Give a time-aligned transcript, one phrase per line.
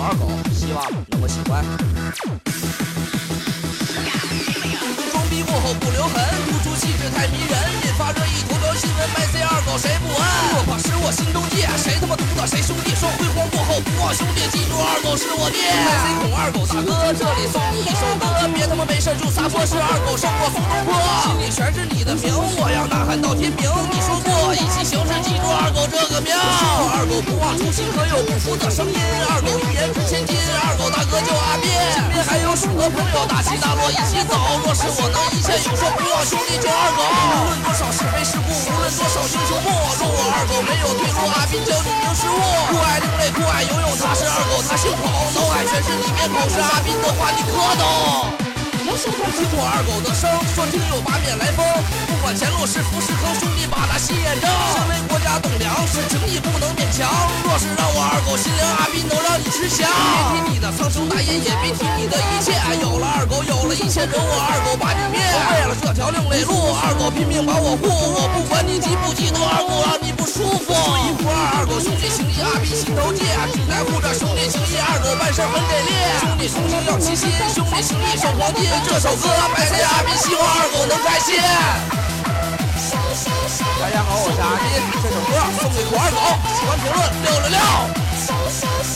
[0.00, 0.24] 二狗，
[0.56, 1.62] 希望能够喜欢。
[5.12, 7.52] 装逼过后不留痕，突出气质太迷人，
[7.84, 8.98] 引发热议头条新闻。
[9.12, 10.24] 麦 C 二狗谁不安？
[10.56, 12.94] 落魄使我心中剑，谁他妈独到谁兄弟？
[12.96, 15.60] 说辉煌过后不忘兄弟，记住二狗是我爹。
[15.84, 18.24] 麦 C 孔二狗大哥，这里送你一首歌，
[18.56, 20.96] 别他妈没事就撒泼，是二狗胜过苏东坡。
[21.28, 23.68] 心里全是你的名，我要呐喊到天明。
[23.92, 25.44] 你说过一起行事，记住
[27.72, 28.98] 心，可有不服的声音？
[29.30, 29.54] 二狗？
[29.62, 30.90] 一言值千金，二狗？
[30.90, 31.70] 大哥叫阿斌。
[31.94, 34.34] 身边还有许多朋友，大起大落一起走。
[34.66, 37.00] 若是我能一切有说，不忘兄弟叫二狗。
[37.06, 40.52] 无论多少是非是故，无论多少英雄梦，若我二狗？
[40.66, 42.38] 没有退路，阿斌教你明失误。
[42.70, 45.06] 酷爱另类，酷爱游泳，他是二狗，他姓孔。
[45.34, 48.34] 脑海全是你面孔，是阿斌的话你可懂？
[49.30, 50.00] 听我二狗？
[50.02, 51.64] 的声，说听有八面来风。
[52.08, 53.96] 不管前路是福是坑，兄弟把他
[58.30, 59.90] 狗心灵，阿斌能让你吃香。
[59.90, 62.54] 别提你的苍生大业，也别提你的一切。
[62.78, 65.18] 有了二狗，有了一切，容我二狗把你灭。
[65.18, 67.90] 为了这条另类路，二狗拼命把我护。
[67.90, 70.70] 我不管你嫉不嫉妒，二狗让你不舒服。
[70.70, 73.26] 一不二，二狗兄弟情谊，阿斌心头记。
[73.50, 75.90] 只在乎这兄弟情谊，二狗办事很给力。
[76.22, 78.70] 兄弟同心要齐心，兄弟情谊守黄金。
[78.86, 81.34] 这首歌百岁阿斌，希望二狗能开心。
[83.82, 84.70] 大家好，我是阿斌，
[85.02, 86.22] 这首歌送给孔二狗，
[86.54, 87.99] 喜欢评论六六六。
[88.50, 88.89] so